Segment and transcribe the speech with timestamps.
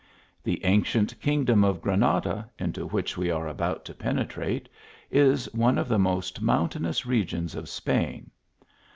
[0.43, 4.67] The ancient kingdom of Granada, into which \\e are about to penetrate,
[5.11, 8.31] is one of the most moun tainous regions of Spain.